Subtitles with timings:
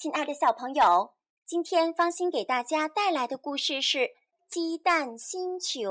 [0.00, 1.12] 亲爱的小朋友，
[1.44, 3.98] 今天方心给大家带来的故事是
[4.48, 5.82] 《鸡蛋星球》。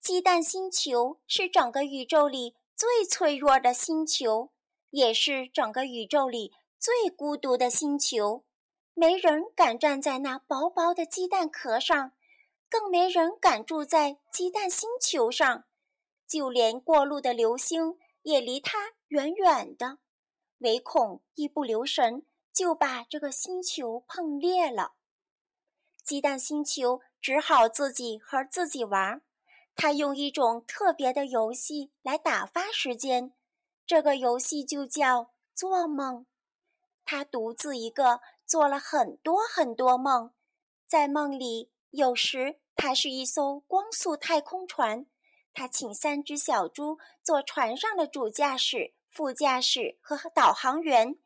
[0.00, 4.52] 鸡蛋星球是整个宇宙里最脆弱的星球，
[4.90, 8.44] 也是整个宇宙里最孤独的星球。
[8.94, 12.12] 没人敢站在那薄薄的鸡蛋壳上，
[12.70, 15.64] 更没人敢住在鸡蛋星球上。
[16.28, 19.98] 就连过路的流星也离它远远的，
[20.58, 22.24] 唯恐一不留神。
[22.56, 24.94] 就把这个星球碰裂了，
[26.02, 29.20] 鸡蛋星球只好自己和自己玩。
[29.74, 33.34] 他用一种特别的游戏来打发时间，
[33.86, 36.24] 这个游戏就叫做梦。
[37.04, 40.32] 他独自一个做了很多很多梦，
[40.86, 45.04] 在梦里，有时他是一艘光速太空船，
[45.52, 51.18] 他请三只小猪做船上的主驾驶、副驾驶和导航员。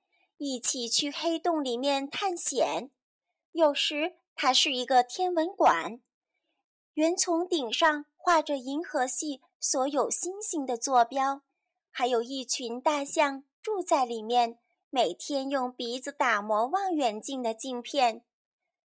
[0.43, 2.91] 一起去黑洞里面探险。
[3.53, 6.01] 有时，它是一个天文馆，
[6.95, 11.43] 圆穹顶上画着银河系所有星星的坐标，
[11.91, 18.25] 还有一群大象住在里面，每天用鼻子打磨望远镜的镜片。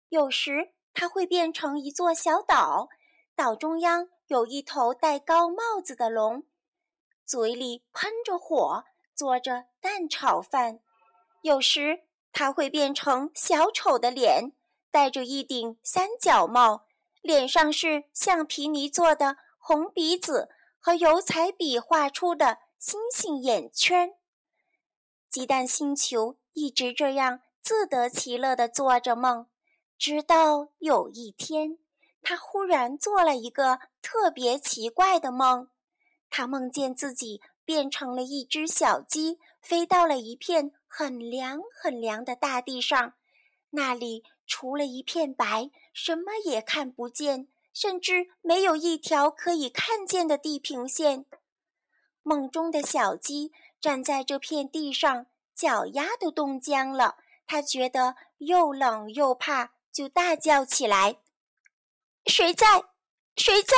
[0.09, 2.89] 有时，它会变成一座小岛，
[3.33, 6.43] 岛中央有一头戴高帽子的龙，
[7.25, 8.83] 嘴里喷着火，
[9.15, 10.81] 做着蛋炒饭。
[11.45, 11.99] 有时，
[12.33, 14.51] 他会变成小丑的脸，
[14.89, 16.87] 戴着一顶三角帽，
[17.21, 24.15] 脸上是橡皮泥做的红鼻子和油彩笔画出的星星眼圈。
[25.29, 29.45] 鸡蛋星球一直这样自得其乐地做着梦，
[29.99, 31.77] 直到有一天，
[32.23, 35.69] 他忽然做了一个特别奇怪的梦。
[36.31, 40.71] 他梦见自己变成了一只小鸡，飞到了一片。
[40.88, 43.16] 很凉很凉的大地上，
[43.71, 51.26] 那里除了一片白，什么也看不见，甚至没有一条可以看见的地平线。
[52.23, 53.52] 梦中的小鸡
[53.82, 57.17] 站在这片地上，脚丫都冻僵了。
[57.45, 61.17] 它觉得又冷又怕，就大叫起来
[62.26, 62.86] ：“谁在？
[63.36, 63.76] 谁在？”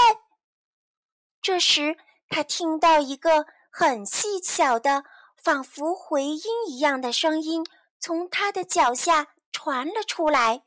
[1.41, 1.97] 这时，
[2.29, 3.47] 他听到一个
[3.79, 5.03] 很细小的。
[5.35, 7.63] 仿佛回音一样的声音
[7.99, 10.63] 从他的脚下传了出来。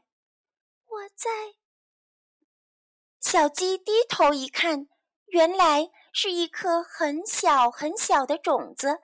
[0.87, 1.57] 我在。
[3.21, 4.89] 小鸡低头一看，
[5.27, 9.01] 原来是一颗很小很小的种子。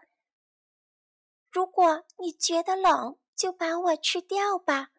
[1.51, 4.91] 如果你觉得冷，就把我吃掉吧。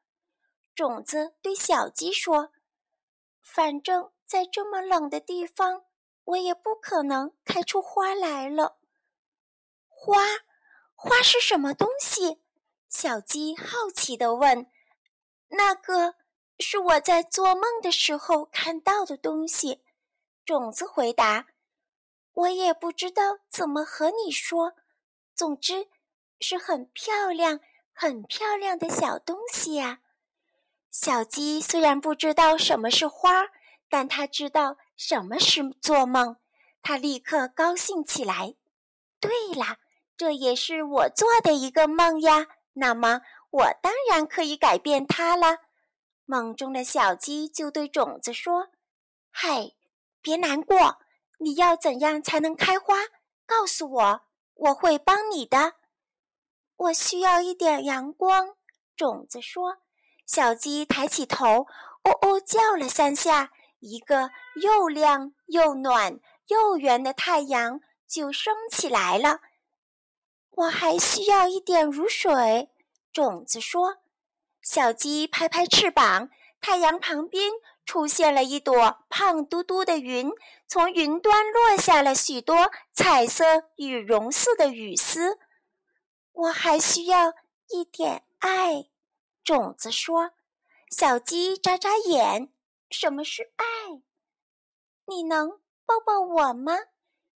[0.76, 2.52] 种子对小鸡说
[3.42, 5.86] ：“反正，在这么冷的地方，
[6.26, 8.78] 我也不可能开出花来了。”
[10.00, 10.22] 花。
[10.94, 12.40] 花是什么东西？
[12.88, 14.68] 小鸡好奇地问。
[15.50, 16.16] “那个
[16.60, 19.84] 是我在做梦的时候看到的东西。”
[20.46, 21.48] 种子回答。
[22.34, 24.74] “我也不知道怎么和你说。
[25.36, 25.88] 总之，
[26.40, 27.60] 是很漂亮、
[27.92, 30.00] 很漂亮的小东西呀。”
[30.90, 33.48] 小鸡虽然不知道什么是花，
[33.90, 36.38] 但它知道什么是做梦。
[36.82, 38.56] 它立刻高兴起来。
[39.20, 39.80] 对了。
[40.18, 45.60] 这也是我做的一个梦呀，那么我当然可以改变它了。
[46.26, 48.70] 梦中的小鸡就对种子说
[49.32, 49.72] ：“嗨，
[50.22, 50.98] 别难过，
[51.38, 52.96] 你要怎样才能开花？
[53.46, 54.22] 告诉我，
[54.56, 55.76] 我会帮你的。
[56.76, 58.56] 我需要一点阳光。”
[58.98, 59.78] 种子说。
[60.26, 61.68] 小鸡抬起头，
[62.04, 69.40] 哦哦叫了三下，一个又亮又暖又圆的太阳就升起来了。
[70.58, 72.72] 我还需要一点如水，
[73.14, 73.98] 种子说。
[74.60, 77.52] 小鸡拍拍翅膀，太阳旁边
[77.86, 80.32] 出现了一朵胖嘟嘟的云，
[80.66, 85.38] 从云端落下了许多彩色羽绒似的雨丝。
[86.32, 87.34] 我还需要
[87.70, 88.90] 一点爱，
[89.44, 90.32] 种子说。
[90.90, 92.52] 小鸡眨眨眼，
[92.90, 93.66] 什么是爱？
[95.06, 96.74] 你能抱抱我吗？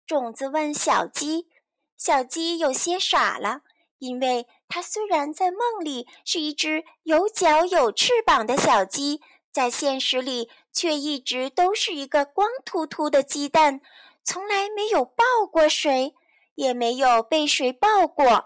[0.06, 1.50] 种子问小鸡。
[1.98, 3.62] 小鸡有些傻了，
[3.98, 9.22] 因为它虽然在梦里是一只有脚有翅膀的小鸡，
[9.52, 13.82] 在现实里却一直都是一个光秃秃的鸡蛋，
[14.24, 16.14] 从来没有抱过谁，
[16.54, 18.46] 也没有被谁抱过。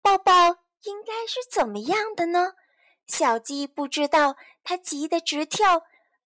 [0.00, 0.32] 抱抱
[0.84, 2.54] 应该是怎么样的呢？
[3.06, 5.82] 小鸡不知道，它急得直跳，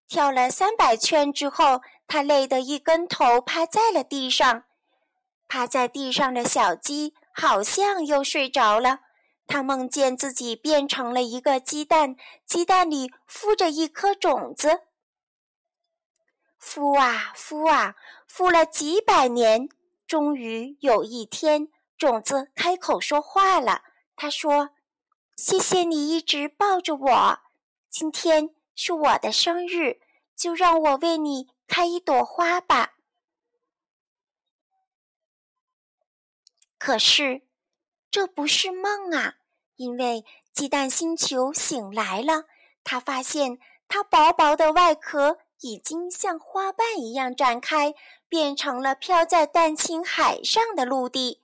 [0.07, 4.65] 跳了三百圈之后，它累得一根头趴在了地上。
[5.51, 9.01] 趴在地上的小鸡好像又睡着了，
[9.49, 12.15] 他梦见自己变成了一个鸡蛋，
[12.47, 14.83] 鸡蛋里孵着一颗种子。
[16.63, 17.97] 孵啊孵啊，
[18.31, 19.69] 孵了几百年，
[20.07, 21.67] 终于有一天，
[21.99, 23.83] 种子开口说话了。
[24.15, 24.71] 他说
[25.37, 27.39] ：“谢谢你一直抱着我，
[27.91, 29.99] 今天是我的生日，
[30.37, 32.93] 就让我为你开一朵花吧。”
[36.81, 37.43] 可是，
[38.11, 39.35] 这不是梦啊！
[39.77, 40.25] 因为
[40.55, 42.45] 鸡蛋星球醒来了，
[42.83, 47.93] 他发现它薄薄的外壳已经像花瓣一样展开，
[48.31, 51.43] 变成了飘在蛋清海上的陆地。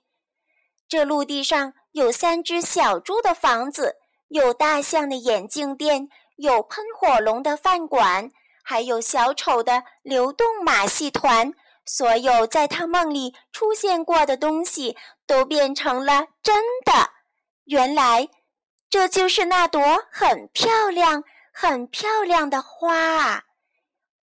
[0.89, 3.97] 这陆地上有三只小猪的房子，
[4.29, 8.31] 有大象的眼镜店，有喷火龙的饭馆，
[8.63, 11.53] 还有小丑的流动马戏团。
[11.89, 17.11] 所有在他梦里出现过的东西都变成了真的。
[17.65, 18.29] 原来，
[18.89, 19.79] 这就是那朵
[20.09, 23.43] 很漂亮、很漂亮的花啊！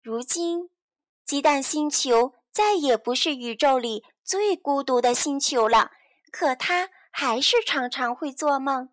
[0.01, 0.69] 如今，
[1.25, 5.91] 鸡蛋星球再也不是宇宙里最孤独的星球了。
[6.31, 8.89] 可它还是常常会做梦。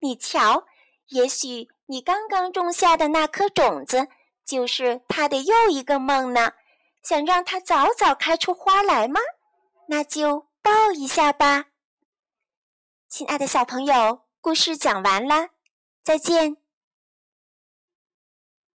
[0.00, 0.66] 你瞧，
[1.08, 4.08] 也许你刚刚种下的那颗种子，
[4.46, 6.52] 就是它的又一个梦呢。
[7.02, 9.20] 想让它早早开出花来吗？
[9.88, 11.66] 那就抱一下吧。
[13.06, 15.50] 亲爱的小朋友，故事讲完了，
[16.02, 16.56] 再见。